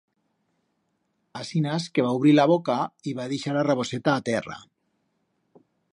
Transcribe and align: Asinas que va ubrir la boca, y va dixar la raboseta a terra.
Asinas 1.41 1.85
que 1.97 2.05
va 2.07 2.15
ubrir 2.19 2.33
la 2.37 2.47
boca, 2.53 2.77
y 3.11 3.15
va 3.21 3.27
dixar 3.35 3.53
la 3.59 3.67
raboseta 3.69 4.15
a 4.15 4.25
terra. 4.31 4.59